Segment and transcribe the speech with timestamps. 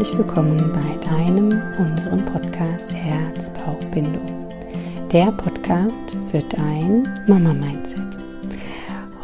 [0.00, 4.24] Herzlich willkommen bei deinem, unserem Podcast Herz, Bauch, Bindung.
[5.12, 8.16] Der Podcast für dein Mama-Mindset.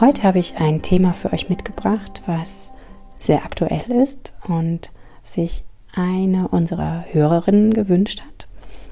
[0.01, 2.73] Heute habe ich ein Thema für euch mitgebracht, was
[3.19, 4.93] sehr aktuell ist und
[5.25, 8.47] sich eine unserer Hörerinnen gewünscht hat.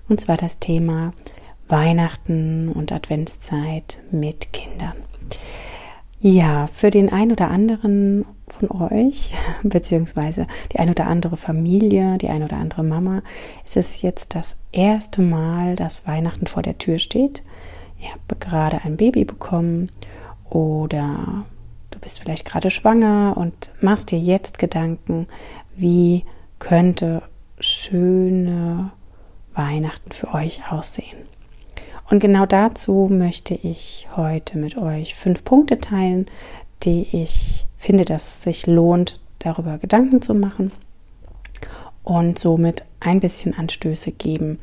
[0.09, 1.12] Und zwar das Thema
[1.68, 4.95] Weihnachten und Adventszeit mit Kindern.
[6.18, 8.24] Ja, für den ein oder anderen
[8.58, 9.32] von euch,
[9.62, 13.22] beziehungsweise die ein oder andere Familie, die ein oder andere Mama,
[13.64, 17.42] ist es jetzt das erste Mal, dass Weihnachten vor der Tür steht.
[18.00, 19.90] Ihr habt gerade ein Baby bekommen
[20.50, 21.45] oder
[21.90, 25.26] du bist vielleicht gerade schwanger und machst dir jetzt Gedanken,
[25.76, 26.24] wie
[26.59, 27.23] könnte
[27.60, 28.90] schöne
[29.54, 31.16] Weihnachten für euch aussehen.
[32.10, 36.26] Und genau dazu möchte ich heute mit euch fünf Punkte teilen,
[36.85, 40.73] die ich finde, dass es sich lohnt, darüber Gedanken zu machen
[42.02, 44.59] und somit ein bisschen Anstöße geben,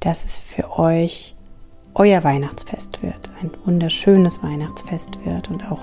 [0.00, 1.34] dass es für euch
[1.94, 5.82] euer Weihnachtsfest wird, ein wunderschönes Weihnachtsfest wird und auch,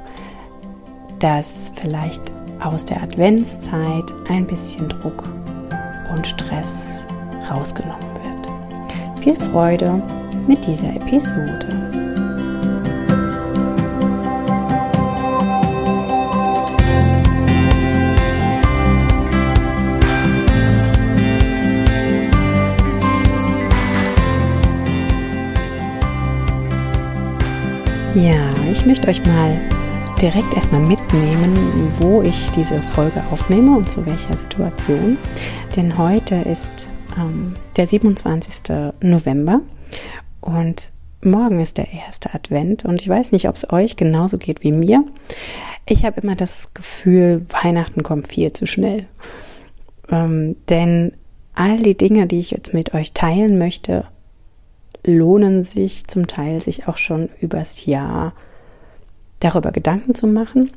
[1.20, 2.22] dass vielleicht
[2.60, 5.28] aus der Adventszeit ein bisschen Druck
[6.14, 7.04] und Stress
[7.50, 9.24] rausgenommen wird.
[9.24, 10.02] Viel Freude
[10.48, 12.03] mit dieser Episode.
[28.16, 29.60] Ja, ich möchte euch mal
[30.22, 35.18] direkt erstmal mitnehmen, wo ich diese Folge aufnehme und zu welcher Situation.
[35.76, 38.76] Denn heute ist ähm, der 27.
[39.02, 39.62] November
[40.42, 44.62] und morgen ist der erste Advent und ich weiß nicht, ob es euch genauso geht
[44.62, 45.04] wie mir.
[45.88, 49.08] Ich habe immer das Gefühl, Weihnachten kommt viel zu schnell.
[50.12, 51.14] Ähm, denn
[51.56, 54.06] all die Dinge, die ich jetzt mit euch teilen möchte,
[55.06, 58.34] lohnen sich zum Teil, sich auch schon übers Jahr
[59.40, 60.72] darüber Gedanken zu machen.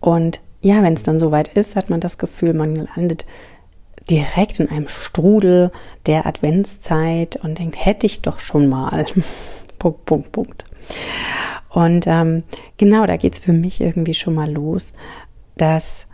[0.00, 3.26] Und ja, wenn es dann soweit ist, hat man das Gefühl, man landet
[4.08, 5.70] direkt in einem Strudel
[6.06, 9.06] der Adventszeit und denkt, hätte ich doch schon mal.
[9.78, 10.64] Punkt, Punkt, Punkt.
[11.70, 12.44] Und ähm,
[12.76, 14.92] genau, da geht es für mich irgendwie schon mal los,
[15.56, 16.06] dass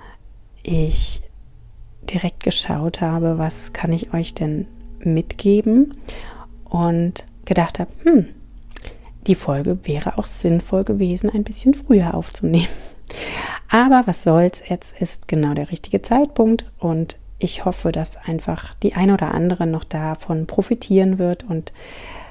[0.62, 1.22] ich
[2.02, 4.66] direkt geschaut habe, was kann ich euch denn
[5.00, 5.94] mitgeben
[6.70, 8.28] und gedacht habe, hm,
[9.26, 12.68] die Folge wäre auch sinnvoll gewesen, ein bisschen früher aufzunehmen.
[13.68, 18.94] Aber was soll's, jetzt ist genau der richtige Zeitpunkt und ich hoffe, dass einfach die
[18.94, 21.72] ein oder andere noch davon profitieren wird und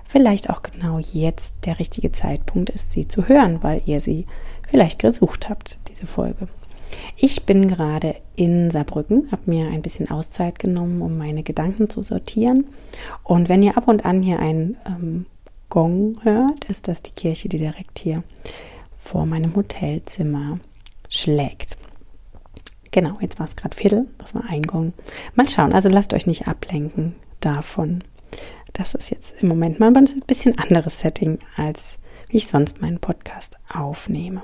[0.05, 4.25] vielleicht auch genau jetzt der richtige Zeitpunkt ist, sie zu hören, weil ihr sie
[4.69, 6.47] vielleicht gesucht habt, diese Folge.
[7.17, 12.01] Ich bin gerade in Saarbrücken, habe mir ein bisschen Auszeit genommen, um meine Gedanken zu
[12.01, 12.67] sortieren.
[13.23, 15.25] Und wenn ihr ab und an hier ein ähm,
[15.69, 18.23] Gong hört, ist das die Kirche, die direkt hier
[18.95, 20.59] vor meinem Hotelzimmer
[21.09, 21.77] schlägt.
[22.91, 24.93] Genau, jetzt war es gerade Viertel, das war ein Gong.
[25.35, 28.03] Mal schauen, also lasst euch nicht ablenken davon.
[28.73, 31.97] Das ist jetzt im Moment mal ein bisschen anderes Setting, als
[32.29, 34.41] wie ich sonst meinen Podcast aufnehme.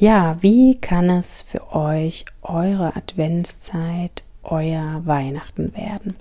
[0.00, 6.16] Ja, wie kann es für euch eure Adventszeit, euer Weihnachten werden?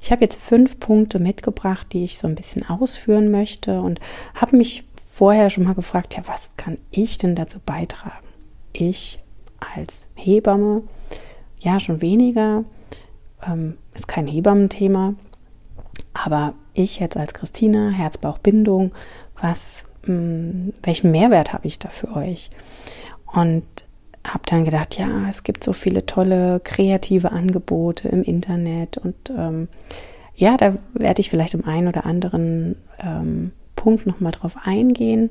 [0.00, 4.00] Ich habe jetzt fünf Punkte mitgebracht, die ich so ein bisschen ausführen möchte und
[4.34, 8.24] habe mich vorher schon mal gefragt, ja, was kann ich denn dazu beitragen?
[8.72, 9.20] Ich
[9.76, 10.84] als Hebamme,
[11.58, 12.64] ja, schon weniger,
[13.46, 15.12] ähm, ist kein Hebammenthema,
[16.14, 18.92] aber ich jetzt als Christina, Herzbauchbindung,
[19.38, 22.50] was, mh, hm, welchen Mehrwert habe ich da für euch?
[23.32, 23.64] Und
[24.26, 29.68] habe dann gedacht, ja, es gibt so viele tolle kreative Angebote im Internet und ähm,
[30.34, 35.30] ja, da werde ich vielleicht im einen oder anderen ähm, Punkt nochmal drauf eingehen,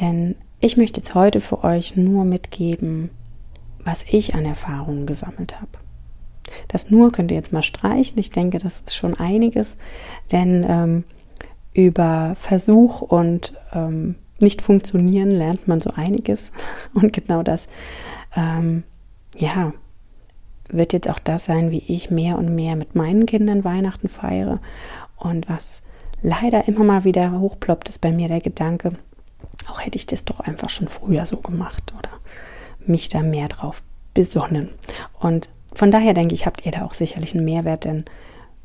[0.00, 3.10] denn ich möchte jetzt heute für euch nur mitgeben,
[3.84, 5.78] was ich an Erfahrungen gesammelt habe.
[6.68, 8.18] Das nur könnt ihr jetzt mal streichen.
[8.18, 9.76] Ich denke, das ist schon einiges,
[10.32, 11.04] denn ähm,
[11.72, 16.50] über Versuch und ähm, nicht funktionieren, lernt man so einiges.
[16.94, 17.66] Und genau das,
[18.36, 18.84] ähm,
[19.36, 19.72] ja,
[20.68, 24.60] wird jetzt auch das sein, wie ich mehr und mehr mit meinen Kindern Weihnachten feiere.
[25.16, 25.82] Und was
[26.22, 28.92] leider immer mal wieder hochploppt, ist bei mir der Gedanke,
[29.68, 32.10] auch hätte ich das doch einfach schon früher so gemacht oder
[32.86, 33.82] mich da mehr drauf
[34.14, 34.70] besonnen.
[35.20, 38.04] Und von daher denke ich, habt ihr da auch sicherlich einen Mehrwert, denn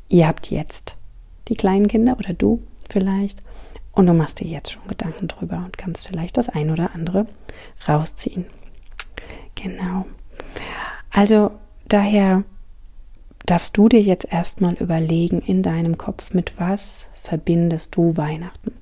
[0.08, 0.96] ihr habt jetzt
[1.48, 3.42] die kleinen Kinder oder du vielleicht
[3.92, 7.26] und du machst dir jetzt schon Gedanken drüber und kannst vielleicht das ein oder andere
[7.88, 8.46] rausziehen.
[9.54, 10.06] Genau.
[11.10, 11.50] Also
[11.88, 12.44] daher
[13.46, 18.72] darfst du dir jetzt erstmal überlegen in deinem Kopf, mit was verbindest du Weihnachten.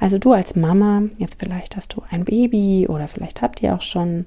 [0.00, 3.82] Also du als Mama, jetzt vielleicht hast du ein Baby oder vielleicht habt ihr auch
[3.82, 4.26] schon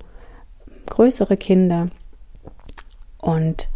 [0.85, 1.89] größere Kinder
[3.17, 3.69] und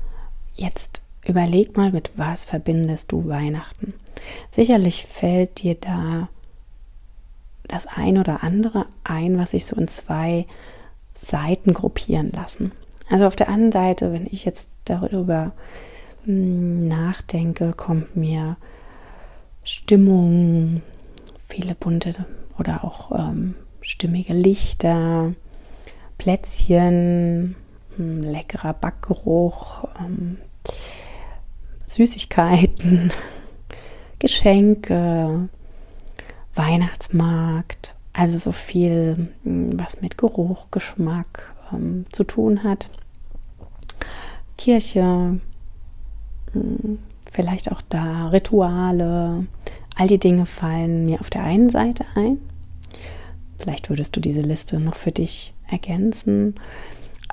[0.56, 3.94] jetzt überleg mal, mit was verbindest du Weihnachten.
[4.52, 6.30] Sicherlich fällt dir da
[7.68, 10.46] das ein oder andere ein, was sich so in zwei
[11.14, 12.72] Seiten gruppieren lassen.
[13.10, 15.54] Also auf der einen Seite, wenn ich jetzt darüber
[16.26, 18.58] hm, nachdenke, kommt mir
[19.64, 20.82] Stimmung,
[21.48, 22.26] viele bunte
[22.58, 25.34] oder auch ähm, stimmige Lichter,
[26.18, 27.56] Plätzchen,
[27.96, 30.38] hm, leckerer Backgeruch, ähm,
[31.88, 33.12] Süßigkeiten,
[34.20, 35.50] Geschenke,
[36.56, 42.90] Weihnachtsmarkt, also so viel, hm, was mit Geruch, Geschmack ähm, zu tun hat.
[44.58, 45.40] Kirche,
[46.52, 47.00] hm,
[47.32, 49.48] vielleicht auch da Rituale,
[49.96, 52.38] all die Dinge fallen mir auf der einen Seite ein.
[53.58, 56.56] Vielleicht würdest du diese Liste noch für dich ergänzen.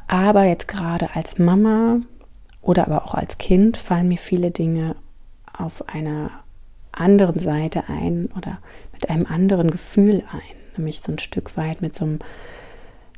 [0.06, 2.00] Aber jetzt gerade als Mama
[2.62, 4.96] oder aber auch als Kind fallen mir viele Dinge
[5.56, 6.30] auf einer
[6.92, 8.58] anderen Seite ein oder
[9.00, 12.18] mit einem anderen Gefühl ein, nämlich so ein Stück weit mit so einem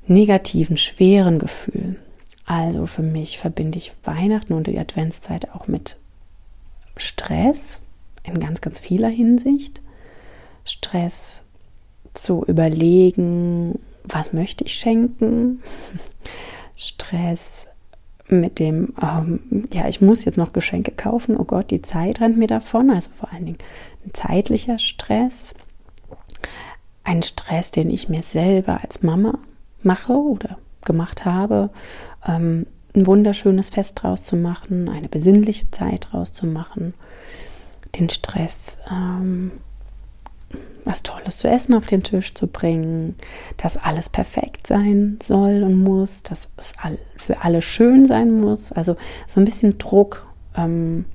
[0.07, 1.97] negativen, schweren Gefühl.
[2.47, 5.97] Also für mich verbinde ich Weihnachten und die Adventszeit auch mit
[6.97, 7.81] Stress
[8.25, 9.83] in ganz, ganz vieler Hinsicht.
[10.65, 11.43] Stress
[12.15, 15.63] zu überlegen, was möchte ich schenken.
[16.77, 17.67] Stress
[18.29, 21.37] mit dem, ähm, ja, ich muss jetzt noch Geschenke kaufen.
[21.37, 22.91] Oh Gott, die Zeit rennt mir davon.
[22.91, 23.59] Also vor allen Dingen
[24.05, 25.55] ein zeitlicher Stress.
[27.05, 29.39] Ein Stress, den ich mir selber als Mama
[29.83, 31.71] mache oder gemacht habe.
[32.27, 36.95] Ähm, ein wunderschönes Fest draus zu machen, eine besinnliche Zeit draus zu machen,
[37.99, 39.53] den Stress, ähm,
[40.85, 43.17] was Tolles zu essen auf den Tisch zu bringen,
[43.57, 46.75] dass alles perfekt sein soll und muss, dass es
[47.17, 48.73] für alle schön sein muss.
[48.73, 48.97] Also
[49.27, 50.27] so ein bisschen Druck
[50.57, 51.07] ähm,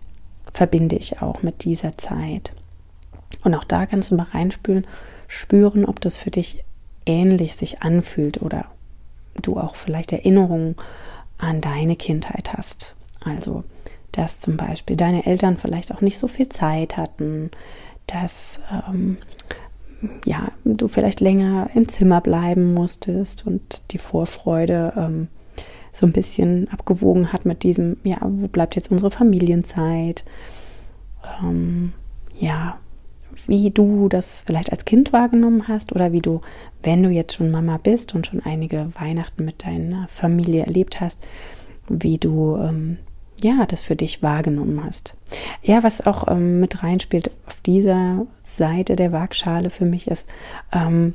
[0.52, 2.54] verbinde ich auch mit dieser Zeit.
[3.44, 4.88] Und auch da kannst du mal reinspülen,
[5.28, 6.64] spüren, ob das für dich
[7.06, 8.66] ähnlich sich anfühlt oder
[9.42, 10.76] du auch vielleicht Erinnerungen
[11.38, 12.96] an deine Kindheit hast.
[13.24, 13.64] Also,
[14.12, 17.52] dass zum Beispiel deine Eltern vielleicht auch nicht so viel Zeit hatten,
[18.08, 18.60] dass
[18.90, 19.18] ähm,
[20.26, 25.28] ja, du vielleicht länger im Zimmer bleiben musstest und die Vorfreude ähm,
[25.92, 30.24] so ein bisschen abgewogen hat mit diesem, ja, wo bleibt jetzt unsere Familienzeit?
[31.42, 31.94] Ähm,
[32.40, 32.78] ja,
[33.46, 36.42] wie du das vielleicht als Kind wahrgenommen hast oder wie du,
[36.84, 41.20] wenn du jetzt schon Mama bist und schon einige Weihnachten mit deiner Familie erlebt hast,
[41.90, 42.98] wie du ähm,
[43.42, 45.16] ja das für dich wahrgenommen hast.
[45.62, 50.28] Ja, was auch ähm, mit reinspielt auf dieser Seite der Waagschale für mich ist
[50.74, 51.14] ähm,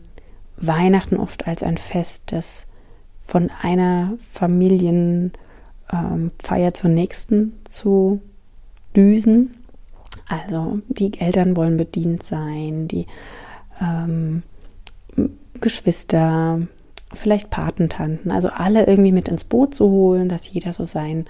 [0.56, 2.66] Weihnachten oft als ein Fest, das
[3.24, 5.32] von einer Familienfeier
[5.92, 8.20] ähm, zur nächsten zu
[8.94, 9.61] düsen
[10.28, 13.06] also die Eltern wollen bedient sein, die
[13.80, 14.42] ähm,
[15.60, 16.60] Geschwister,
[17.12, 21.26] vielleicht Patentanten, also alle irgendwie mit ins Boot zu holen, dass jeder so seinen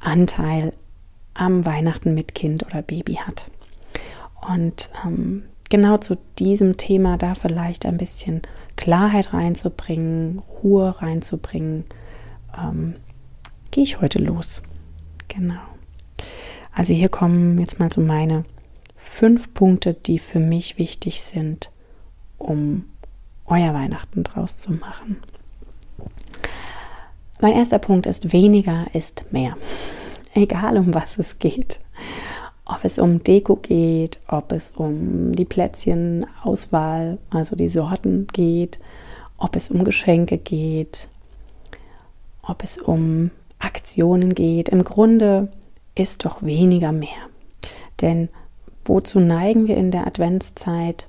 [0.00, 0.72] Anteil
[1.34, 3.50] am Weihnachten mit Kind oder Baby hat.
[4.52, 8.42] Und ähm, genau zu diesem Thema da vielleicht ein bisschen
[8.76, 11.84] Klarheit reinzubringen, Ruhe reinzubringen,
[12.58, 12.96] ähm,
[13.70, 14.62] gehe ich heute los.
[15.28, 15.71] Genau.
[16.74, 18.44] Also hier kommen jetzt mal so meine
[18.96, 21.70] fünf Punkte, die für mich wichtig sind,
[22.38, 22.84] um
[23.46, 25.18] euer Weihnachten draus zu machen.
[27.40, 29.56] Mein erster Punkt ist, weniger ist mehr.
[30.32, 31.80] Egal um was es geht.
[32.64, 38.78] Ob es um Deko geht, ob es um die Plätzchenauswahl, also die Sorten geht,
[39.36, 41.08] ob es um Geschenke geht,
[42.42, 44.68] ob es um Aktionen geht.
[44.68, 45.48] Im Grunde
[45.94, 47.28] ist doch weniger mehr.
[48.00, 48.28] Denn
[48.84, 51.08] wozu neigen wir in der Adventszeit?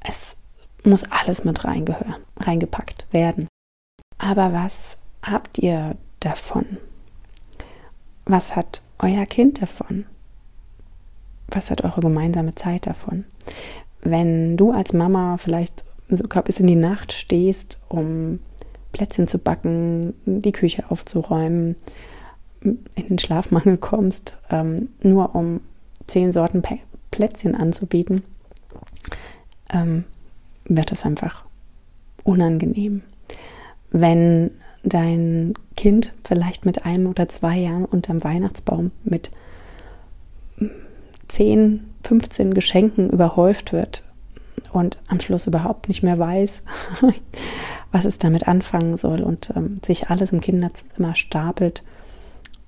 [0.00, 0.36] Es
[0.84, 3.48] muss alles mit reingehören, reingepackt werden.
[4.18, 6.78] Aber was habt ihr davon?
[8.24, 10.06] Was hat euer Kind davon?
[11.48, 13.24] Was hat eure gemeinsame Zeit davon?
[14.00, 18.40] Wenn du als Mama vielleicht sogar bis in die Nacht stehst, um
[18.92, 21.76] Plätzchen zu backen, die Küche aufzuräumen,
[22.66, 25.60] in den Schlafmangel kommst, ähm, nur um
[26.06, 26.62] zehn Sorten
[27.10, 28.22] Plätzchen anzubieten,
[29.72, 30.04] ähm,
[30.64, 31.44] wird es einfach
[32.24, 33.02] unangenehm.
[33.90, 34.50] Wenn
[34.82, 39.30] dein Kind vielleicht mit einem oder zwei Jahren unterm Weihnachtsbaum mit
[41.28, 44.04] 10, 15 Geschenken überhäuft wird
[44.72, 46.62] und am Schluss überhaupt nicht mehr weiß,
[47.92, 51.82] was es damit anfangen soll und ähm, sich alles im Kinderzimmer stapelt,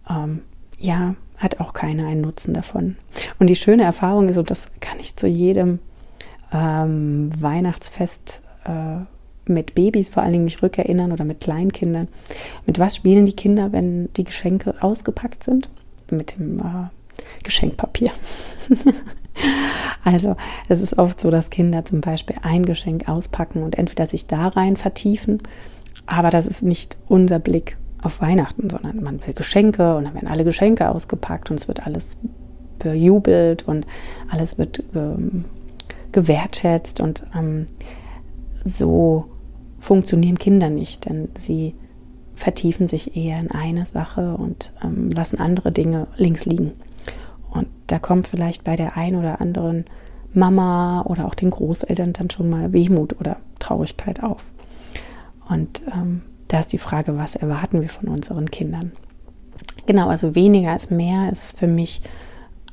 [0.08, 0.42] ähm,
[0.78, 2.96] ja, hat auch keiner einen Nutzen davon.
[3.38, 5.78] Und die schöne Erfahrung ist, und das kann ich zu jedem
[6.52, 9.04] ähm, Weihnachtsfest äh,
[9.50, 12.08] mit Babys vor allen Dingen mich rückerinnern oder mit Kleinkindern.
[12.66, 15.68] Mit was spielen die Kinder, wenn die Geschenke ausgepackt sind?
[16.10, 16.88] Mit dem äh,
[17.44, 18.10] Geschenkpapier.
[20.04, 20.36] also
[20.68, 24.48] es ist oft so, dass Kinder zum Beispiel ein Geschenk auspacken und entweder sich da
[24.48, 25.42] rein vertiefen,
[26.06, 30.28] aber das ist nicht unser Blick auf Weihnachten, sondern man will Geschenke und dann werden
[30.28, 32.16] alle Geschenke ausgepackt und es wird alles
[32.78, 33.86] bejubelt und
[34.30, 35.44] alles wird ähm,
[36.12, 37.66] gewertschätzt und ähm,
[38.64, 39.26] so
[39.80, 41.74] funktionieren Kinder nicht, denn sie
[42.34, 46.72] vertiefen sich eher in eine Sache und ähm, lassen andere Dinge links liegen.
[47.50, 49.86] Und da kommt vielleicht bei der einen oder anderen
[50.32, 54.44] Mama oder auch den Großeltern dann schon mal Wehmut oder Traurigkeit auf.
[55.48, 58.92] Und ähm, da ist die Frage, was erwarten wir von unseren Kindern?
[59.86, 62.02] Genau, also weniger ist mehr ist für mich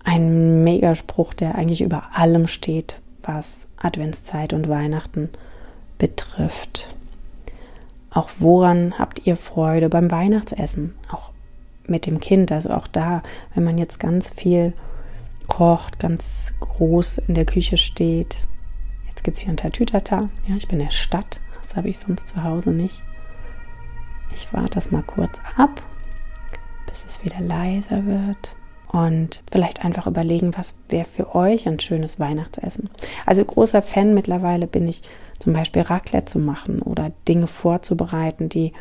[0.03, 5.29] ein Megaspruch, der eigentlich über allem steht, was Adventszeit und Weihnachten
[5.98, 6.96] betrifft.
[8.12, 10.96] Auch woran habt ihr Freude beim Weihnachtsessen?
[11.12, 11.32] Auch
[11.88, 12.51] mit dem Kind.
[12.51, 14.74] Also auch da, wenn man jetzt ganz viel
[15.48, 18.38] kocht, ganz groß in der Küche steht.
[19.08, 20.29] Jetzt gibt es hier ein Tatütata.
[20.48, 21.39] Ja, ich bin in der Stadt.
[21.62, 23.03] Das habe ich sonst zu Hause nicht.
[24.34, 25.82] Ich warte das mal kurz ab,
[26.88, 28.55] bis es wieder leiser wird.
[28.88, 32.89] Und vielleicht einfach überlegen, was wäre für euch ein schönes Weihnachtsessen.
[33.25, 35.01] Also großer Fan mittlerweile bin ich
[35.39, 38.72] zum Beispiel Raclette zu machen oder Dinge vorzubereiten, die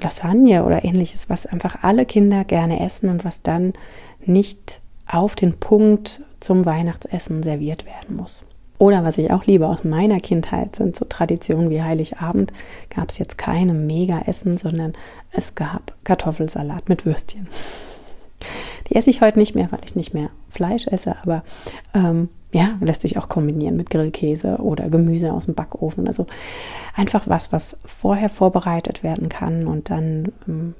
[0.00, 3.72] Lasagne oder ähnliches, was einfach alle Kinder gerne essen und was dann
[4.24, 8.44] nicht auf den Punkt zum Weihnachtsessen serviert werden muss.
[8.82, 12.52] Oder was ich auch liebe aus meiner Kindheit sind so Traditionen wie Heiligabend.
[12.90, 14.94] Gab es jetzt keine Mega-Essen, sondern
[15.30, 17.46] es gab Kartoffelsalat mit Würstchen.
[18.88, 21.44] Die esse ich heute nicht mehr, weil ich nicht mehr Fleisch esse, aber
[21.94, 26.08] ähm, ja, lässt sich auch kombinieren mit Grillkäse oder Gemüse aus dem Backofen.
[26.08, 26.26] Also
[26.96, 30.74] einfach was, was vorher vorbereitet werden kann und dann ähm,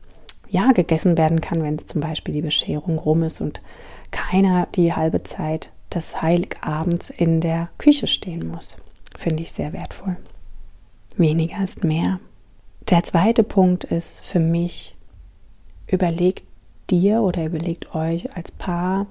[0.51, 3.63] ja gegessen werden kann, wenn zum Beispiel die Bescherung rum ist und
[4.11, 8.77] keiner die halbe Zeit des Heiligabends in der Küche stehen muss.
[9.17, 10.17] Finde ich sehr wertvoll.
[11.17, 12.21] Weniger ist mehr.
[12.89, 14.97] Der zweite Punkt ist für mich,
[15.87, 16.45] überlegt
[16.91, 19.07] dir oder überlegt euch als Paar,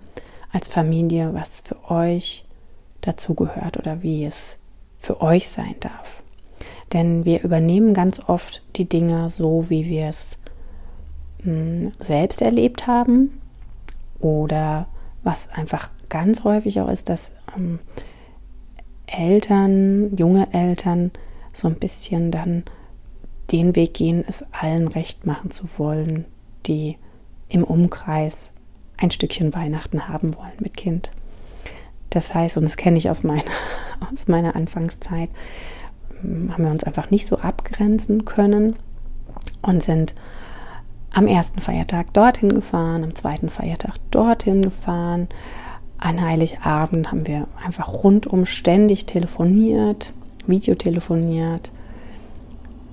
[0.52, 2.46] als Familie, was für euch
[3.02, 4.58] dazugehört oder wie es
[4.98, 6.22] für euch sein darf.
[6.94, 10.38] Denn wir übernehmen ganz oft die Dinge so, wie wir es
[11.44, 13.42] hm, selbst erlebt haben
[14.20, 14.88] oder
[15.24, 17.80] was einfach ganz häufig auch ist, dass ähm,
[19.08, 21.10] Eltern, junge Eltern
[21.54, 22.64] so ein bisschen dann
[23.52, 26.26] den Weg gehen, es allen recht machen zu wollen,
[26.68, 26.98] die
[27.50, 28.52] im Umkreis
[28.98, 31.12] ein Stückchen Weihnachten haben wollen mit Kind.
[32.12, 33.44] Das heißt, und das kenne ich aus meiner,
[34.14, 35.30] aus meiner Anfangszeit,
[36.22, 38.76] hm, haben wir uns einfach nicht so abgrenzen können
[39.62, 40.14] und sind
[41.14, 45.28] am ersten Feiertag dorthin gefahren, am zweiten Feiertag dorthin gefahren.
[46.02, 50.12] An Heiligabend haben wir einfach rundum ständig telefoniert,
[50.46, 51.72] Videotelefoniert,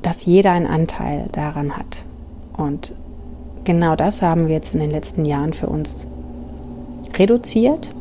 [0.02, 2.04] dass jeder einen Anteil daran hat.
[2.56, 2.94] Und
[3.64, 6.06] genau das haben wir jetzt in den letzten Jahren für uns
[7.18, 7.92] reduziert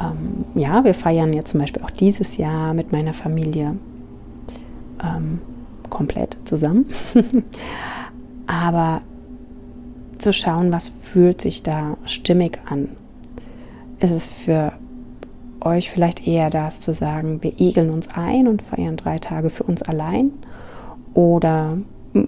[0.00, 3.76] ähm, ja, wir feiern jetzt zum Beispiel auch dieses Jahr mit meiner Familie
[5.02, 5.40] ähm,
[5.90, 6.86] komplett zusammen.
[8.46, 9.02] Aber
[10.18, 12.88] zu schauen, was fühlt sich da stimmig an.
[14.00, 14.72] Ist es für
[15.60, 19.64] euch vielleicht eher das zu sagen, wir egeln uns ein und feiern drei Tage für
[19.64, 20.30] uns allein?
[21.14, 21.78] Oder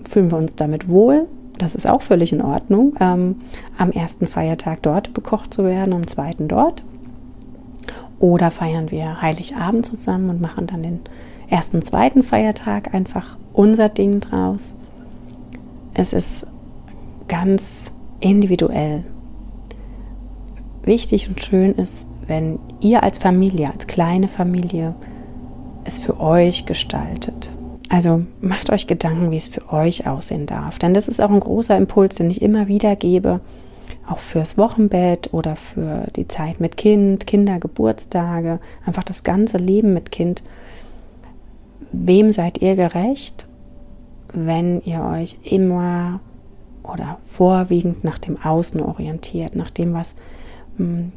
[0.08, 1.28] fühlen wir uns damit wohl?
[1.58, 3.36] Das ist auch völlig in Ordnung, ähm,
[3.76, 6.84] am ersten Feiertag dort bekocht zu werden, am zweiten dort.
[8.18, 11.00] Oder feiern wir Heiligabend zusammen und machen dann den
[11.48, 14.74] ersten, zweiten Feiertag einfach unser Ding draus.
[15.94, 16.46] Es ist
[17.28, 19.04] ganz individuell.
[20.90, 24.94] Wichtig und schön ist, wenn ihr als Familie, als kleine Familie,
[25.84, 27.52] es für euch gestaltet.
[27.88, 30.78] Also macht euch Gedanken, wie es für euch aussehen darf.
[30.78, 33.40] Denn das ist auch ein großer Impuls, den ich immer wieder gebe
[34.08, 40.10] auch fürs Wochenbett oder für die Zeit mit Kind, Kindergeburtstage, einfach das ganze Leben mit
[40.10, 40.42] Kind.
[41.92, 43.46] Wem seid ihr gerecht?
[44.32, 46.20] wenn ihr euch immer
[46.82, 50.14] oder vorwiegend nach dem Außen orientiert, nach dem, was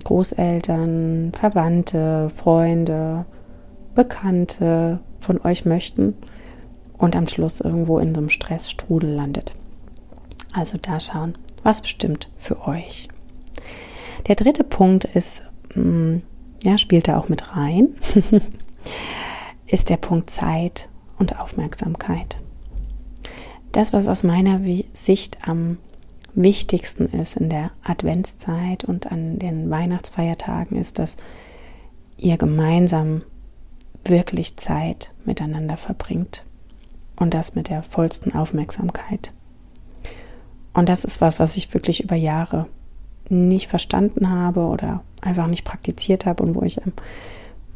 [0.03, 3.25] Großeltern, Verwandte, Freunde,
[3.95, 6.15] Bekannte von euch möchten
[6.97, 9.53] und am Schluss irgendwo in so einem Stressstrudel landet.
[10.53, 13.07] Also da schauen, was bestimmt für euch.
[14.27, 15.43] Der dritte Punkt ist,
[15.73, 16.21] hm,
[16.63, 17.89] ja, spielt da auch mit rein,
[19.67, 22.37] ist der Punkt Zeit und Aufmerksamkeit.
[23.71, 24.61] Das, was aus meiner
[24.93, 25.77] Sicht am
[26.35, 31.17] wichtigsten ist in der Adventszeit und an den Weihnachtsfeiertagen, ist, dass
[32.17, 33.23] ihr gemeinsam
[34.05, 36.43] wirklich Zeit miteinander verbringt
[37.15, 39.31] und das mit der vollsten Aufmerksamkeit.
[40.73, 42.67] Und das ist was, was ich wirklich über Jahre
[43.29, 46.93] nicht verstanden habe oder einfach nicht praktiziert habe und wo ich am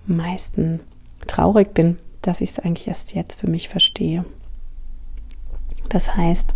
[0.06, 0.80] meisten
[1.26, 4.26] traurig bin, dass ich es eigentlich erst jetzt für mich verstehe.
[5.90, 6.54] Das heißt,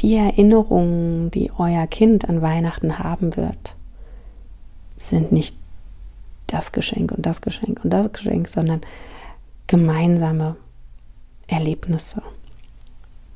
[0.00, 3.74] die Erinnerungen, die euer Kind an Weihnachten haben wird,
[4.98, 5.56] sind nicht
[6.46, 8.80] das Geschenk und das Geschenk und das Geschenk, sondern
[9.66, 10.56] gemeinsame
[11.46, 12.22] Erlebnisse.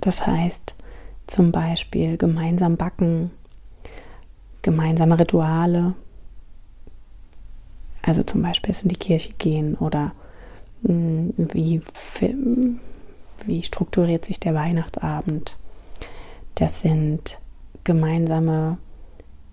[0.01, 0.75] Das heißt
[1.27, 3.31] zum Beispiel gemeinsam backen,
[4.63, 5.95] gemeinsame Rituale,
[8.03, 10.13] also zum Beispiel in die Kirche gehen oder
[10.85, 11.81] hm, wie,
[13.47, 15.57] wie strukturiert sich der Weihnachtsabend.
[16.55, 17.39] Das sind
[17.85, 18.79] gemeinsame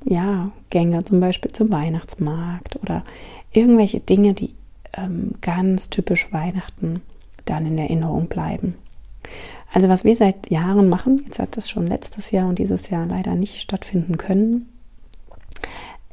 [0.06, 3.04] ja, Gänge zum Beispiel zum Weihnachtsmarkt oder
[3.52, 4.56] irgendwelche Dinge, die
[4.94, 7.02] ähm, ganz typisch Weihnachten
[7.46, 8.76] dann in Erinnerung bleiben.
[9.74, 13.06] Also was wir seit Jahren machen, jetzt hat das schon letztes Jahr und dieses Jahr
[13.06, 14.68] leider nicht stattfinden können,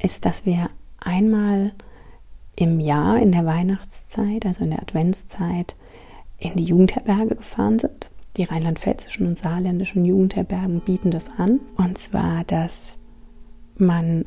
[0.00, 1.73] ist, dass wir einmal
[2.56, 5.75] im Jahr in der Weihnachtszeit, also in der Adventszeit,
[6.39, 8.10] in die Jugendherberge gefahren sind.
[8.39, 11.59] Die rheinland-pfälzischen und saarländischen Jugendherbergen bieten das an.
[11.77, 12.97] Und zwar, dass
[13.77, 14.27] man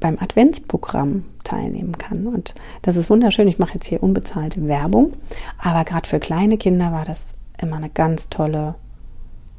[0.00, 2.26] beim Adventsprogramm teilnehmen kann.
[2.26, 3.46] Und das ist wunderschön.
[3.46, 5.12] Ich mache jetzt hier unbezahlte Werbung.
[5.58, 8.74] Aber gerade für kleine Kinder war das immer eine ganz tolle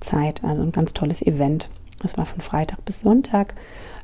[0.01, 1.69] Zeit, also ein ganz tolles Event.
[2.03, 3.55] Es war von Freitag bis Sonntag.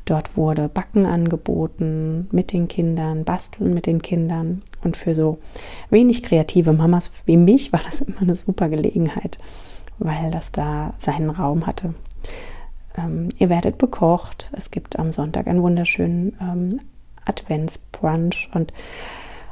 [0.05, 4.61] Dort wurde Backen angeboten mit den Kindern, Basteln mit den Kindern.
[4.83, 5.39] Und für so
[5.89, 9.37] wenig kreative Mamas wie mich war das immer eine super Gelegenheit,
[9.99, 11.93] weil das da seinen Raum hatte.
[12.97, 14.51] Ähm, ihr werdet bekocht.
[14.53, 16.79] Es gibt am Sonntag einen wunderschönen ähm,
[17.25, 18.49] Adventsbrunch.
[18.53, 18.73] Und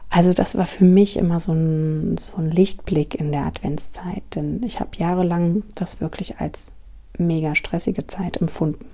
[0.10, 4.24] also das war für mich immer so ein, so ein Lichtblick in der Adventszeit.
[4.36, 6.72] Denn ich habe jahrelang das wirklich als
[7.18, 8.86] mega stressige Zeit empfunden.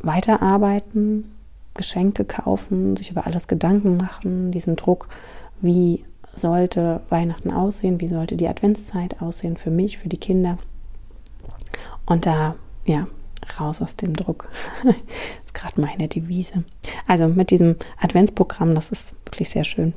[0.00, 1.32] Weiterarbeiten,
[1.74, 5.08] Geschenke kaufen, sich über alles Gedanken machen, diesen Druck,
[5.60, 10.58] wie sollte Weihnachten aussehen, wie sollte die Adventszeit aussehen für mich, für die Kinder.
[12.06, 13.06] Und da, ja,
[13.58, 14.48] raus aus dem Druck.
[14.84, 14.94] das
[15.44, 16.64] ist gerade meine Devise.
[17.06, 19.92] Also mit diesem Adventsprogramm, das ist wirklich sehr schön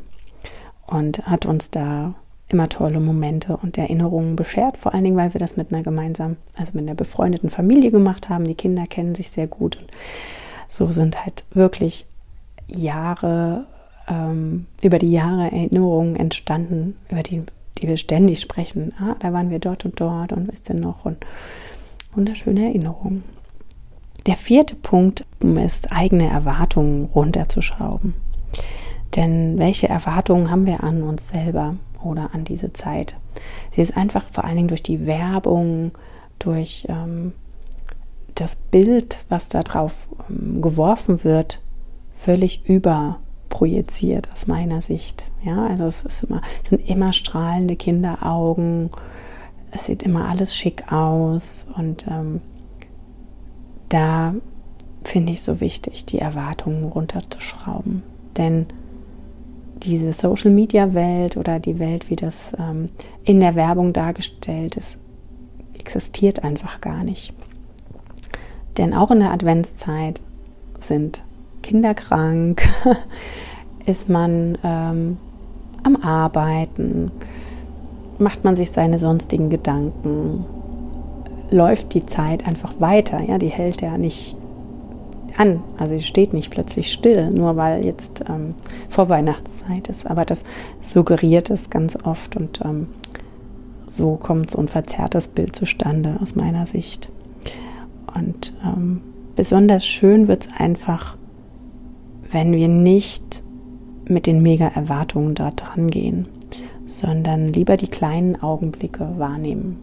[0.87, 2.13] und hat uns da
[2.47, 6.37] immer tolle Momente und Erinnerungen beschert, vor allen Dingen, weil wir das mit einer gemeinsamen,
[6.55, 8.45] also mit einer befreundeten Familie gemacht haben.
[8.45, 9.87] Die Kinder kennen sich sehr gut und
[10.67, 12.05] so sind halt wirklich
[12.67, 13.65] Jahre,
[14.07, 17.43] ähm, über die Jahre Erinnerungen entstanden, über die,
[17.77, 18.93] die wir ständig sprechen.
[18.99, 21.25] Ah, da waren wir dort und dort und wisst ihr noch und
[22.13, 23.23] wunderschöne Erinnerungen.
[24.25, 25.25] Der vierte Punkt
[25.63, 28.15] ist, eigene Erwartungen runterzuschrauben.
[29.15, 31.75] Denn welche Erwartungen haben wir an uns selber?
[32.05, 33.17] oder an diese Zeit.
[33.71, 35.91] Sie ist einfach vor allen Dingen durch die Werbung,
[36.39, 37.33] durch ähm,
[38.35, 41.61] das Bild, was da drauf ähm, geworfen wird,
[42.17, 42.61] völlig
[43.55, 45.25] überprojiziert aus meiner Sicht.
[45.43, 48.89] Ja, also es, ist immer, es sind immer strahlende Kinderaugen,
[49.71, 52.41] es sieht immer alles schick aus und ähm,
[53.89, 54.33] da
[55.03, 58.03] finde ich so wichtig, die Erwartungen runterzuschrauben.
[58.37, 58.65] Denn
[59.77, 62.89] diese Social-Media-Welt oder die Welt, wie das ähm,
[63.23, 64.97] in der Werbung dargestellt ist,
[65.77, 67.33] existiert einfach gar nicht.
[68.77, 70.21] Denn auch in der Adventszeit
[70.79, 71.23] sind
[71.61, 72.67] Kinder krank,
[73.85, 75.17] ist man ähm,
[75.83, 77.11] am Arbeiten,
[78.17, 80.45] macht man sich seine sonstigen Gedanken,
[81.51, 83.21] läuft die Zeit einfach weiter.
[83.21, 84.35] Ja, die hält ja nicht
[85.37, 85.61] an.
[85.77, 88.55] Also sie steht nicht plötzlich still, nur weil jetzt ähm,
[88.89, 90.07] Vorweihnachtszeit ist.
[90.07, 90.43] Aber das
[90.81, 92.87] suggeriert es ganz oft und ähm,
[93.87, 97.09] so kommt so ein verzerrtes Bild zustande aus meiner Sicht.
[98.15, 99.01] Und ähm,
[99.35, 101.17] besonders schön wird es einfach,
[102.31, 103.43] wenn wir nicht
[104.07, 106.27] mit den Mega-Erwartungen da dran gehen,
[106.85, 109.77] sondern lieber die kleinen Augenblicke wahrnehmen.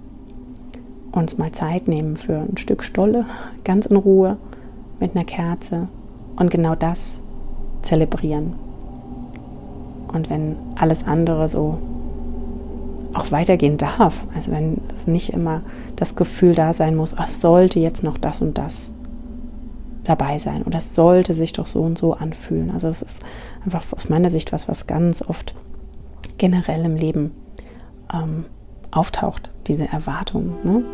[1.12, 3.26] uns mal Zeit nehmen für ein Stück Stolle,
[3.64, 4.36] ganz in Ruhe,
[5.00, 5.88] mit einer Kerze
[6.36, 7.18] und genau das
[7.82, 8.54] zelebrieren.
[10.12, 11.78] Und wenn alles andere so
[13.14, 15.62] auch weitergehen darf, also wenn es nicht immer
[15.96, 18.90] das Gefühl da sein muss, es sollte jetzt noch das und das
[20.04, 22.70] dabei sein und das sollte sich doch so und so anfühlen.
[22.70, 23.20] Also es ist
[23.64, 25.54] einfach aus meiner Sicht was, was ganz oft
[26.38, 27.32] generell im Leben
[28.12, 28.44] ähm,
[28.90, 30.54] auftaucht, diese Erwartung.
[30.64, 30.84] Ne?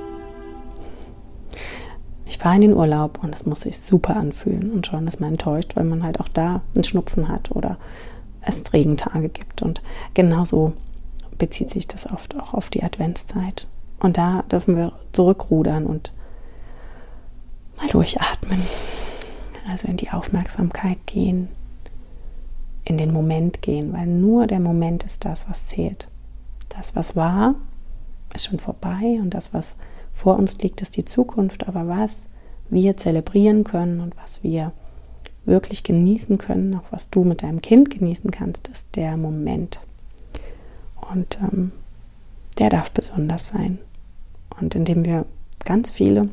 [2.27, 5.31] Ich fahre in den Urlaub und es muss sich super anfühlen und schon ist man
[5.31, 7.79] enttäuscht, weil man halt auch da einen Schnupfen hat oder
[8.43, 9.63] es Regentage gibt.
[9.63, 9.83] Und
[10.15, 10.75] genauso
[11.39, 13.67] bezieht sich das oft auch auf die Adventszeit.
[14.01, 16.13] Und da dürfen wir zurückrudern und
[17.79, 18.61] mal durchatmen.
[19.69, 21.49] Also in die Aufmerksamkeit gehen,
[22.85, 26.09] in den Moment gehen, weil nur der Moment ist das, was zählt.
[26.71, 27.55] Das, was war,
[28.35, 29.77] ist schon vorbei und das, was
[30.11, 31.69] vor uns liegt, ist die Zukunft.
[31.69, 32.27] Aber was
[32.71, 34.73] wir zelebrieren können und was wir
[35.45, 39.81] wirklich genießen können, auch was du mit deinem Kind genießen kannst, ist der Moment.
[41.13, 41.73] Und ähm,
[42.59, 43.79] der darf besonders sein.
[44.61, 45.25] Und indem wir
[45.65, 46.29] ganz viele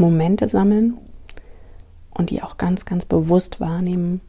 [0.00, 0.98] Momente sammeln
[2.10, 4.20] und die auch ganz, ganz bewusst wahrnehmen,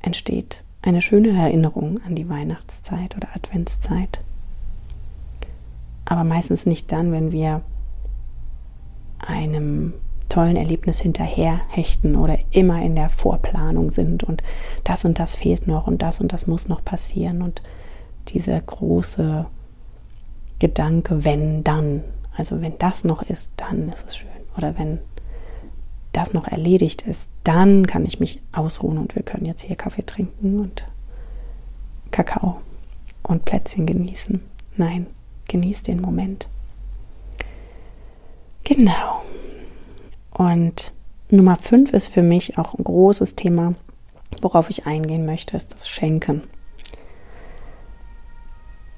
[0.00, 4.20] entsteht eine schöne Erinnerung an die Weihnachtszeit oder Adventszeit.
[6.04, 7.62] Aber meistens nicht dann, wenn wir
[9.18, 9.94] einem
[10.28, 14.42] tollen Erlebnis hinterher hechten oder immer in der Vorplanung sind und
[14.84, 17.62] das und das fehlt noch und das und das muss noch passieren und
[18.28, 19.46] dieser große
[20.58, 22.02] Gedanke, wenn dann,
[22.36, 24.98] also wenn das noch ist, dann ist es schön oder wenn
[26.12, 30.06] das noch erledigt ist, dann kann ich mich ausruhen und wir können jetzt hier Kaffee
[30.06, 30.86] trinken und
[32.10, 32.60] Kakao
[33.22, 34.40] und Plätzchen genießen.
[34.76, 35.06] Nein,
[35.48, 36.48] genieß den Moment.
[38.62, 39.22] Genau.
[40.30, 40.92] Und
[41.30, 43.74] Nummer fünf ist für mich auch ein großes Thema,
[44.40, 46.42] worauf ich eingehen möchte, ist das Schenken.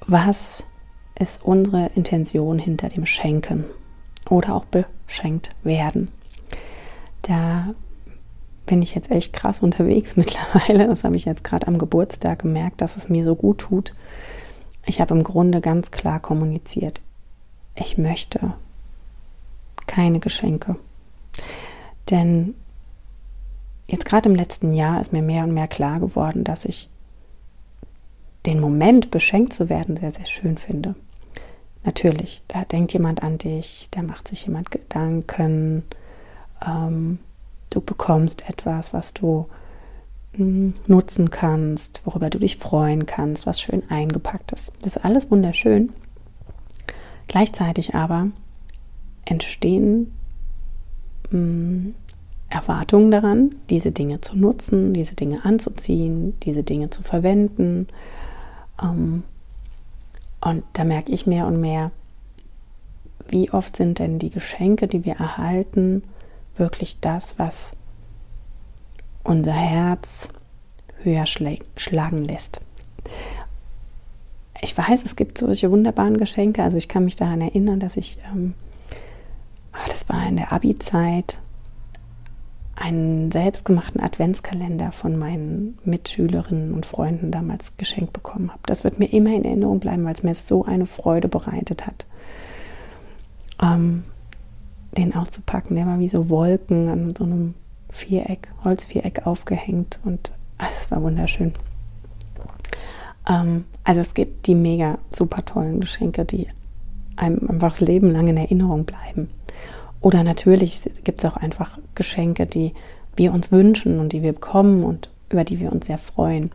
[0.05, 0.63] Was
[1.19, 3.65] ist unsere Intention hinter dem Schenken
[4.29, 6.09] oder auch beschenkt werden?
[7.23, 7.73] Da
[8.65, 10.87] bin ich jetzt echt krass unterwegs mittlerweile.
[10.87, 13.95] Das habe ich jetzt gerade am Geburtstag gemerkt, dass es mir so gut tut.
[14.85, 17.01] Ich habe im Grunde ganz klar kommuniziert,
[17.75, 18.53] ich möchte
[19.85, 20.77] keine Geschenke.
[22.09, 22.55] Denn
[23.87, 26.89] jetzt gerade im letzten Jahr ist mir mehr und mehr klar geworden, dass ich
[28.45, 30.95] den Moment, beschenkt zu werden, sehr, sehr schön finde.
[31.87, 35.83] Natürlich, da denkt jemand an dich, da macht sich jemand Gedanken,
[36.61, 37.19] ähm,
[37.69, 39.47] du bekommst etwas, was du
[40.33, 44.73] mh, hm, nutzen kannst, worüber du dich freuen kannst, was schön eingepackt ist.
[44.81, 45.93] Das ist alles wunderschön.
[47.29, 48.27] Gleichzeitig aber
[49.23, 50.11] entstehen
[51.31, 51.95] mh, hm,
[52.49, 57.87] Erwartungen daran, diese Dinge zu nutzen, diese Dinge anzuziehen, diese Dinge zu verwenden.
[58.83, 59.23] Ähm,
[60.47, 61.91] und da merke ich mehr und mehr,
[63.27, 66.03] wie oft sind denn die Geschenke, die wir erhalten,
[66.55, 67.73] wirklich das, was
[69.25, 70.29] unser Herz
[71.03, 72.61] höher schlagen lässt.
[74.61, 76.63] Ich weiß, es gibt solche wunderbaren Geschenke.
[76.63, 78.53] Also ich kann mich daran erinnern, dass ich, ähm,
[79.73, 81.39] ah, das war in der Abi-Zeit,
[82.79, 88.61] einen selbstgemachten Adventskalender von meinen Mitschülerinnen und Freunden damals geschenkt bekommen habe.
[88.65, 92.05] Das wird mir immer in Erinnerung bleiben, weil es mir so eine Freude bereitet hat.
[93.61, 94.03] Ähm,
[94.95, 97.55] den auszupacken, der war wie so Wolken an so einem
[97.89, 101.53] Viereck, Holzviereck aufgehängt und es war wunderschön.
[103.27, 106.47] Ähm, also es gibt die mega super tollen Geschenke, die
[107.15, 109.29] einem einfach das Leben lang in Erinnerung bleiben.
[110.01, 112.73] Oder natürlich gibt es auch einfach Geschenke, die
[113.15, 116.51] wir uns wünschen und die wir bekommen und über die wir uns sehr freuen.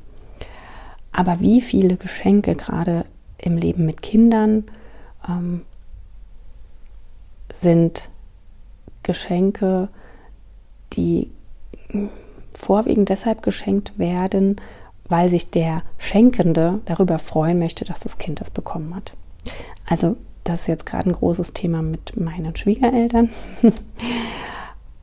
[1.11, 3.05] Aber wie viele Geschenke gerade
[3.39, 4.65] im Leben mit Kindern
[5.29, 5.63] ähm,
[7.53, 8.09] sind
[9.03, 9.89] Geschenke,
[10.95, 11.31] die
[12.55, 14.57] vorwiegend deshalb geschenkt werden,
[15.09, 19.15] weil sich der Schenkende darüber freuen möchte, dass das Kind das bekommen hat.
[19.87, 23.31] Also das ist jetzt gerade ein großes Thema mit meinen Schwiegereltern,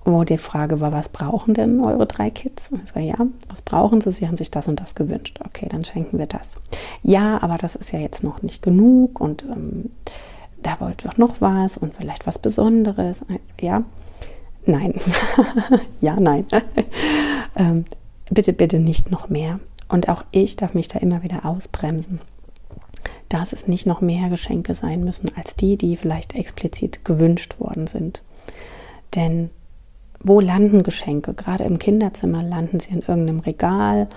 [0.06, 2.71] wo die Frage war, was brauchen denn eure drei Kids?
[2.71, 4.12] Und ich sage, ja, was brauchen sie?
[4.12, 5.39] Sie haben sich das und das gewünscht.
[5.45, 6.56] Okay, dann schenken wir das.
[7.04, 9.91] Ja, aber das ist ja jetzt noch nicht genug und ähm,
[10.62, 13.21] da wollt doch noch was und vielleicht was Besonderes.
[13.62, 13.84] Ja,
[14.65, 14.93] nein.
[16.02, 16.45] ja, nein.
[17.56, 17.86] ähm,
[18.30, 19.60] bitte, bitte nicht noch mehr.
[19.88, 22.19] Und auch ich darf mich da immer wieder ausbremsen.
[23.29, 27.88] Dass es nicht noch mehr Geschenke sein müssen als die, die vielleicht explizit gewünscht worden
[27.88, 28.23] sind.
[29.15, 29.49] Denn
[30.21, 31.33] wo landen Geschenke?
[31.33, 34.07] Gerade im Kinderzimmer landen sie in irgendeinem Regal,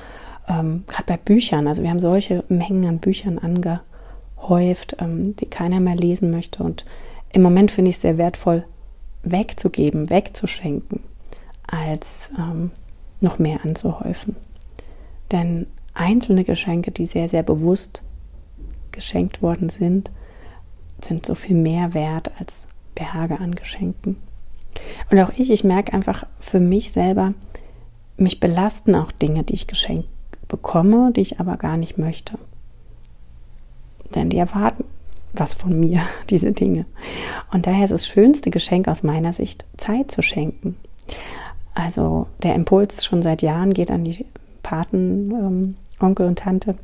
[0.48, 1.66] ähm, gerade bei Büchern.
[1.66, 6.62] Also wir haben solche Mengen an Büchern angehäuft, ähm, die keiner mehr lesen möchte.
[6.62, 6.84] Und
[7.32, 8.64] im Moment finde ich es sehr wertvoll,
[9.22, 11.00] wegzugeben, wegzuschenken,
[11.66, 12.70] als ähm,
[13.20, 14.36] noch mehr anzuhäufen.
[15.30, 18.02] Denn einzelne Geschenke, die sehr, sehr bewusst
[18.92, 20.10] geschenkt worden sind,
[21.00, 24.16] sind so viel mehr wert als Berge an Geschenken.
[25.10, 27.34] Und auch ich, ich merke einfach für mich selber,
[28.16, 30.08] mich belasten auch Dinge, die ich geschenkt
[30.48, 32.38] bekomme, die ich aber gar nicht möchte.
[34.14, 34.84] Denn die erwarten
[35.32, 36.00] was von mir,
[36.30, 36.84] diese Dinge.
[37.52, 40.76] Und daher ist das schönste Geschenk aus meiner Sicht, Zeit zu schenken.
[41.74, 44.26] Also der Impuls schon seit Jahren geht an die
[44.62, 46.76] Paten, ähm, Onkel und Tante,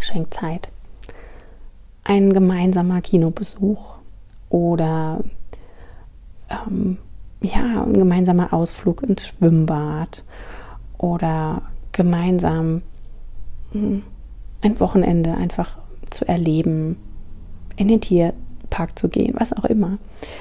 [0.00, 0.70] schenkt Zeit.
[2.08, 3.98] Ein gemeinsamer Kinobesuch
[4.48, 5.20] oder
[6.48, 6.96] ähm,
[7.42, 10.24] ja, ein gemeinsamer Ausflug ins Schwimmbad
[10.96, 11.60] oder
[11.92, 12.80] gemeinsam
[13.72, 14.02] hm,
[14.62, 15.76] ein Wochenende einfach
[16.08, 16.96] zu erleben,
[17.76, 19.98] in den Tierpark zu gehen, was auch immer.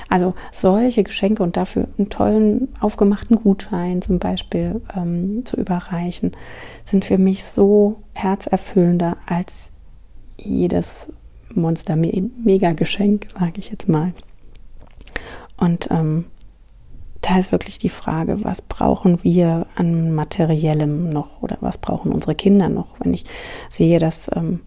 [0.08, 6.32] Also solche Geschenke und dafür einen tollen aufgemachten Gutschein zum Beispiel ähm, zu überreichen,
[6.86, 9.72] sind für mich so herzerfüllender als
[10.40, 11.10] jedes
[11.54, 14.14] Monster-Mega-Geschenk, sage ich jetzt mal.
[15.58, 16.26] Und ähm,
[17.22, 22.36] da ist wirklich die Frage, was brauchen wir an materiellem noch oder was brauchen unsere
[22.36, 23.00] Kinder noch?
[23.00, 23.26] Wenn ich
[23.70, 24.62] sehe, dass ähm,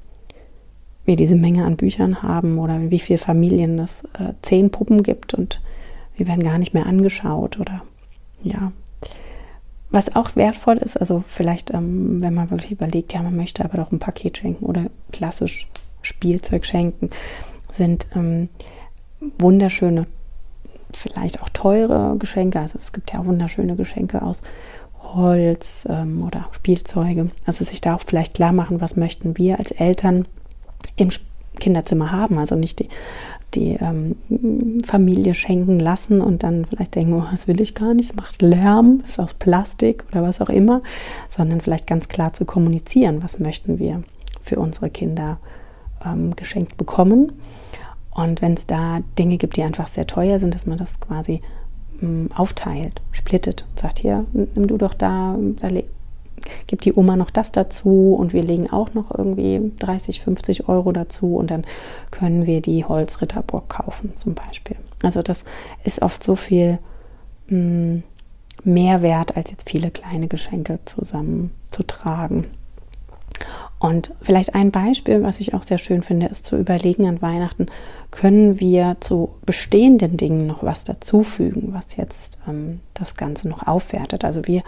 [1.04, 5.34] wir diese Menge an Büchern haben oder wie vielen Familien es äh, zehn Puppen gibt
[5.34, 5.60] und
[6.16, 7.82] wir werden gar nicht mehr angeschaut oder
[8.42, 8.72] ja.
[9.92, 13.78] Was auch wertvoll ist, also vielleicht, ähm, wenn man wirklich überlegt, ja, man möchte aber
[13.78, 15.66] doch ein Paket schenken oder klassisch
[16.02, 17.10] Spielzeug schenken,
[17.72, 18.48] sind ähm,
[19.38, 20.06] wunderschöne,
[20.92, 22.60] vielleicht auch teure Geschenke.
[22.60, 24.42] Also es gibt ja wunderschöne Geschenke aus
[25.02, 27.30] Holz ähm, oder Spielzeuge.
[27.44, 30.26] Also sich da auch vielleicht klar machen, was möchten wir als Eltern
[30.96, 31.10] im
[31.58, 32.38] Kinderzimmer haben.
[32.38, 32.88] Also nicht die,
[33.54, 34.16] die ähm,
[34.84, 38.42] Familie schenken lassen und dann vielleicht denken, oh, das will ich gar nicht, es macht
[38.42, 40.82] Lärm, es ist aus Plastik oder was auch immer,
[41.28, 44.02] sondern vielleicht ganz klar zu kommunizieren, was möchten wir
[44.40, 45.38] für unsere Kinder
[46.04, 47.32] ähm, geschenkt bekommen.
[48.10, 51.40] Und wenn es da Dinge gibt, die einfach sehr teuer sind, dass man das quasi
[52.02, 55.68] ähm, aufteilt, splittet und sagt, hier, nimm du doch da, da
[56.66, 60.92] gibt die Oma noch das dazu und wir legen auch noch irgendwie 30, 50 Euro
[60.92, 61.64] dazu und dann
[62.10, 64.76] können wir die Holzritterburg kaufen zum Beispiel.
[65.02, 65.44] Also das
[65.84, 66.78] ist oft so viel
[67.48, 68.02] mh, mm,
[68.64, 72.46] mehr wert, als jetzt viele kleine Geschenke zusammenzutragen.
[73.80, 77.66] Und vielleicht ein Beispiel, was ich auch sehr schön finde, ist zu überlegen an Weihnachten,
[78.10, 84.22] können wir zu bestehenden Dingen noch was dazufügen, was jetzt ähm, das Ganze noch aufwertet.
[84.22, 84.62] Also wir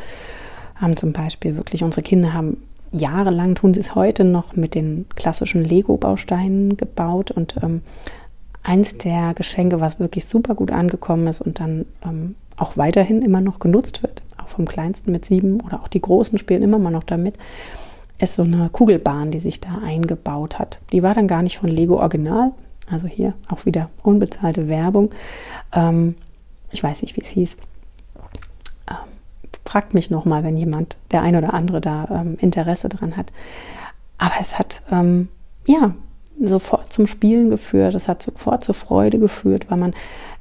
[0.76, 2.56] haben zum Beispiel wirklich, unsere Kinder haben
[2.90, 7.82] jahrelang, tun sie es heute noch mit den klassischen Lego-Bausteinen gebaut und ähm,
[8.62, 13.42] eins der Geschenke, was wirklich super gut angekommen ist und dann ähm, auch weiterhin immer
[13.42, 16.90] noch genutzt wird, auch vom Kleinsten mit sieben oder auch die Großen spielen immer mal
[16.90, 17.36] noch damit,
[18.22, 20.80] ist so eine Kugelbahn, die sich da eingebaut hat.
[20.92, 22.52] Die war dann gar nicht von Lego Original,
[22.90, 25.10] also hier auch wieder unbezahlte Werbung.
[25.72, 26.14] Ähm,
[26.70, 27.56] ich weiß nicht, wie es hieß
[29.72, 33.32] fragt mich nochmal, wenn jemand, der ein oder andere da ähm, Interesse dran hat.
[34.18, 35.28] Aber es hat, ähm,
[35.66, 35.94] ja,
[36.42, 39.94] sofort zum Spielen geführt, es hat sofort zur Freude geführt, weil man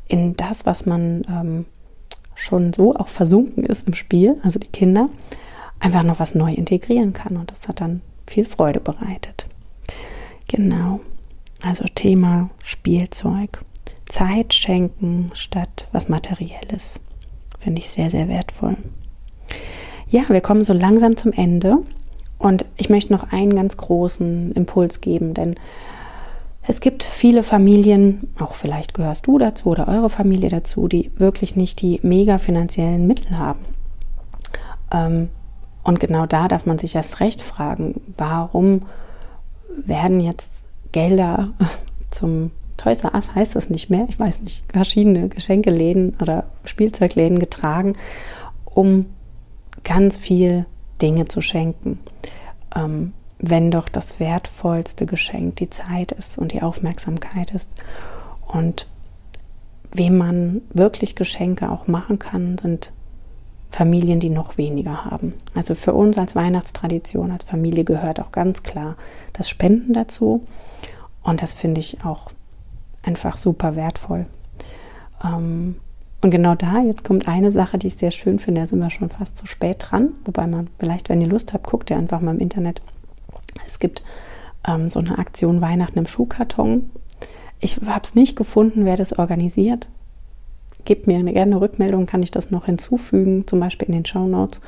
[0.07, 1.65] in das, was man ähm,
[2.35, 5.07] schon so auch versunken ist im Spiel, also die Kinder,
[5.81, 7.35] einfach noch was neu integrieren kann.
[7.35, 9.47] Und das hat dann viel Freude bereitet.
[10.47, 11.01] Genau.
[11.61, 13.61] Also Thema Spielzeug.
[14.05, 16.99] Zeit schenken statt was Materielles.
[17.59, 18.77] Finde ich sehr, sehr wertvoll.
[20.09, 21.77] Ja, wir kommen so langsam zum Ende
[22.37, 25.55] und ich möchte noch einen ganz großen Impuls geben, denn
[26.63, 31.55] es gibt viele Familien, auch vielleicht gehörst du dazu oder eure Familie dazu, die wirklich
[31.55, 33.59] nicht die mega finanziellen Mittel haben.
[34.91, 35.29] Ähm,
[35.83, 38.83] und genau da darf man sich erst recht fragen, warum
[39.85, 41.49] werden jetzt Gelder
[42.11, 47.95] zum Toys Us heißt das nicht mehr, ich weiß nicht, verschiedene Geschenkeläden oder Spielzeugläden getragen,
[48.65, 49.05] um
[49.83, 50.65] ganz viel
[50.99, 51.99] Dinge zu schenken.
[52.75, 57.69] Ähm, wenn doch das wertvollste Geschenk die Zeit ist und die Aufmerksamkeit ist.
[58.47, 58.87] Und
[59.91, 62.91] wem man wirklich Geschenke auch machen kann, sind
[63.71, 65.33] Familien, die noch weniger haben.
[65.55, 68.95] Also für uns als Weihnachtstradition, als Familie gehört auch ganz klar
[69.33, 70.45] das Spenden dazu.
[71.23, 72.31] Und das finde ich auch
[73.03, 74.25] einfach super wertvoll.
[75.23, 75.77] Ähm,
[76.21, 78.89] und genau da, jetzt kommt eine Sache, die ich sehr schön finde, da sind wir
[78.89, 80.09] schon fast zu spät dran.
[80.25, 82.81] Wobei man vielleicht, wenn ihr Lust habt, guckt ihr einfach mal im Internet.
[83.65, 84.03] Es gibt
[84.67, 86.91] ähm, so eine Aktion Weihnachten im Schuhkarton.
[87.59, 89.87] Ich habe es nicht gefunden, wer das organisiert.
[90.85, 94.25] Gebt mir gerne eine Rückmeldung, kann ich das noch hinzufügen, zum Beispiel in den Show
[94.27, 94.61] Notes,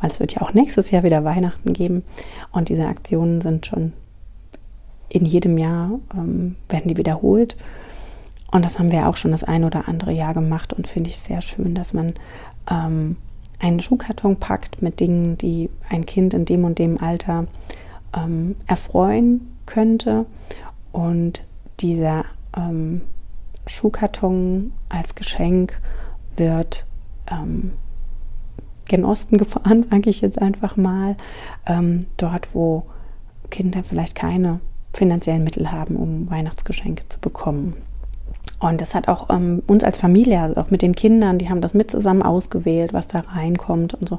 [0.00, 2.02] weil es wird ja auch nächstes Jahr wieder Weihnachten geben.
[2.52, 3.92] Und diese Aktionen sind schon
[5.08, 7.56] in jedem Jahr, ähm, werden die wiederholt.
[8.50, 11.18] Und das haben wir auch schon das ein oder andere Jahr gemacht und finde ich
[11.18, 12.14] sehr schön, dass man
[12.70, 13.16] ähm,
[13.60, 17.46] einen Schuhkarton packt mit Dingen, die ein Kind in dem und dem Alter
[18.16, 20.26] ähm, erfreuen könnte.
[20.92, 21.44] Und
[21.78, 22.24] dieser
[22.56, 23.02] ähm,
[23.66, 25.80] Schuhkarton als Geschenk
[26.36, 26.86] wird
[27.30, 27.72] ähm,
[28.86, 31.16] gen Osten gefahren, sage ich jetzt einfach mal,
[31.66, 32.84] ähm, dort, wo
[33.50, 34.60] Kinder vielleicht keine
[34.92, 37.74] finanziellen Mittel haben, um Weihnachtsgeschenke zu bekommen.
[38.58, 41.60] Und das hat auch ähm, uns als Familie, also auch mit den Kindern, die haben
[41.60, 44.18] das mit zusammen ausgewählt, was da reinkommt und so,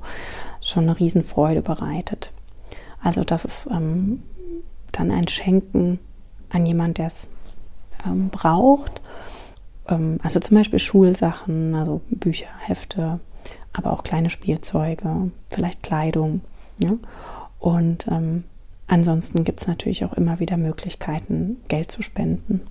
[0.62, 2.32] schon eine Riesenfreude bereitet.
[3.04, 4.24] Also das ist ähm,
[4.92, 6.00] dann ein Schenken
[6.50, 7.30] an jemand, der es
[8.06, 9.02] ähm, braucht.
[9.88, 13.20] Ähm, also zum Beispiel Schulsachen, also Bücher, Hefte,
[13.74, 16.42] aber auch kleine Spielzeuge, vielleicht Kleidung.
[16.80, 16.94] Ja?
[17.60, 18.44] Und ähm,
[18.88, 22.62] ansonsten gibt es natürlich auch immer wieder Möglichkeiten, Geld zu spenden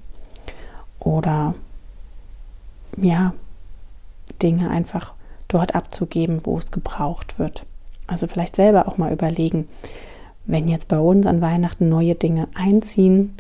[0.99, 1.55] oder
[2.97, 3.35] ja,
[4.43, 5.15] Dinge einfach
[5.49, 7.65] dort abzugeben, wo es gebraucht wird.
[8.07, 9.69] Also vielleicht selber auch mal überlegen,
[10.47, 13.37] wenn jetzt bei uns an Weihnachten neue Dinge einziehen,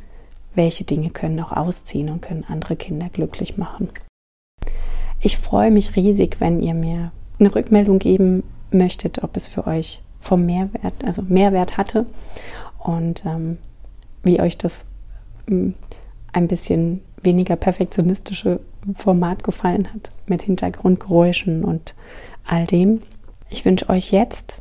[0.54, 3.88] welche Dinge können auch ausziehen und können andere Kinder glücklich machen.
[5.20, 10.02] Ich freue mich riesig, wenn ihr mir eine Rückmeldung geben möchtet, ob es für euch
[10.20, 12.06] vom Mehrwert, also Mehrwert hatte
[12.78, 13.58] und ähm,
[14.22, 14.84] wie euch das
[15.48, 15.74] ähm,
[16.32, 18.60] ein bisschen weniger perfektionistische
[18.96, 21.94] Format gefallen hat mit Hintergrundgeräuschen und
[22.46, 23.02] all dem.
[23.50, 24.60] Ich wünsche euch jetzt,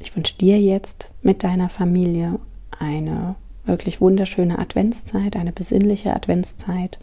[0.00, 2.38] ich wünsche dir jetzt mit deiner Familie
[2.78, 6.98] eine wirklich wunderschöne Adventszeit, eine besinnliche Adventszeit,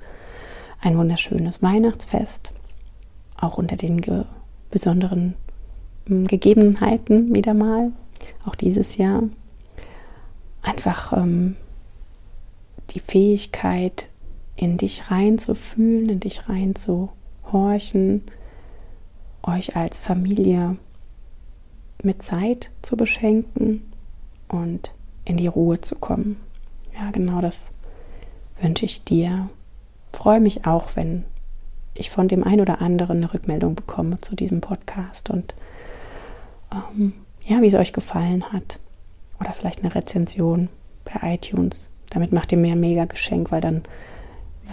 [0.82, 2.54] ein wunderschönes Weihnachtsfest,
[3.40, 4.24] auch unter den ge
[4.72, 5.34] besonderen
[6.06, 7.92] hm, Gegebenheiten wieder mal,
[8.46, 9.24] auch dieses Jahr.
[10.62, 11.56] Einfach ähm,
[12.92, 14.10] die Fähigkeit,
[14.56, 18.24] in dich reinzufühlen, in dich reinzuhorchen,
[19.42, 20.78] euch als Familie
[22.04, 23.92] mit Zeit zu beschenken
[24.50, 24.92] und
[25.26, 26.38] in die Ruhe zu kommen.
[27.00, 27.72] Ja, genau das
[28.62, 29.50] wünsche ich dir.
[30.12, 31.24] Freue mich auch, wenn
[31.94, 35.56] ich von dem einen oder anderen eine Rückmeldung bekomme zu diesem Podcast und
[36.72, 37.14] ähm,
[37.46, 38.80] ja, wie es euch gefallen hat.
[39.40, 40.68] Oder vielleicht eine Rezension
[41.06, 41.90] per iTunes.
[42.10, 43.84] Damit macht ihr mir ein mega Geschenk, weil dann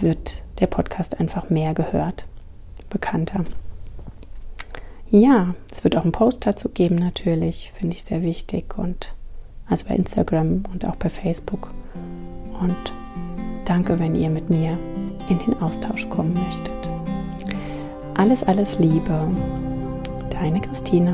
[0.01, 2.25] wird der Podcast einfach mehr gehört,
[2.89, 3.45] bekannter.
[5.09, 9.13] Ja, es wird auch einen Post dazu geben, natürlich, finde ich sehr wichtig und
[9.69, 11.71] also bei Instagram und auch bei Facebook.
[12.59, 12.93] Und
[13.65, 14.77] danke, wenn ihr mit mir
[15.29, 16.89] in den Austausch kommen möchtet.
[18.15, 19.27] Alles, alles Liebe,
[20.29, 21.13] deine Christina.